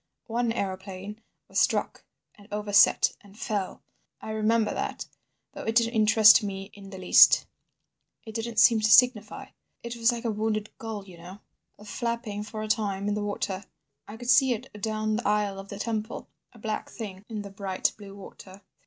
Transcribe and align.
One 0.25 0.51
aeroplane 0.51 1.21
was 1.47 1.59
struck, 1.59 2.03
and 2.33 2.47
overset 2.51 3.15
and 3.21 3.37
fell. 3.37 3.83
I 4.19 4.31
remember 4.31 4.73
that—though 4.73 5.65
it 5.65 5.75
didn't 5.75 5.93
interest 5.93 6.41
me 6.41 6.71
in 6.73 6.89
the 6.89 6.97
least. 6.97 7.45
It 8.25 8.33
didn't 8.33 8.57
seem 8.57 8.79
to 8.81 8.89
signify. 8.89 9.49
It 9.83 9.95
was 9.95 10.11
like 10.11 10.25
a 10.25 10.31
wounded 10.31 10.75
gull, 10.79 11.05
you 11.05 11.19
know—flapping 11.19 12.41
for 12.45 12.63
a 12.63 12.67
time 12.67 13.07
in 13.09 13.13
the 13.13 13.21
water. 13.23 13.65
I 14.07 14.17
could 14.17 14.31
see 14.31 14.53
it 14.53 14.73
down 14.81 15.17
the 15.17 15.27
aisle 15.27 15.59
of 15.59 15.69
the 15.69 15.77
temple—a 15.77 16.57
black 16.57 16.89
thing 16.89 17.23
in 17.29 17.43
the 17.43 17.51
bright 17.51 17.91
blue 17.95 18.15
water. 18.15 18.63